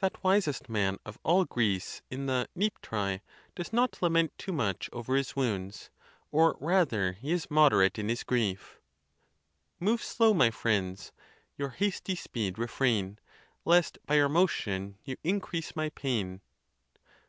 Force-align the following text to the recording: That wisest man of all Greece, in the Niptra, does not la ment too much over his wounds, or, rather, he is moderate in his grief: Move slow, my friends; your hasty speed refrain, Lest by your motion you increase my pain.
That 0.00 0.24
wisest 0.24 0.68
man 0.68 0.98
of 1.06 1.20
all 1.22 1.44
Greece, 1.44 2.02
in 2.10 2.26
the 2.26 2.48
Niptra, 2.56 3.20
does 3.54 3.72
not 3.72 4.02
la 4.02 4.08
ment 4.08 4.36
too 4.36 4.52
much 4.52 4.90
over 4.92 5.14
his 5.14 5.36
wounds, 5.36 5.90
or, 6.32 6.56
rather, 6.58 7.12
he 7.12 7.30
is 7.30 7.48
moderate 7.52 7.96
in 7.96 8.08
his 8.08 8.24
grief: 8.24 8.80
Move 9.78 10.02
slow, 10.02 10.34
my 10.34 10.50
friends; 10.50 11.12
your 11.56 11.68
hasty 11.68 12.16
speed 12.16 12.58
refrain, 12.58 13.20
Lest 13.64 13.96
by 14.06 14.16
your 14.16 14.28
motion 14.28 14.98
you 15.04 15.16
increase 15.22 15.76
my 15.76 15.90
pain. 15.90 16.40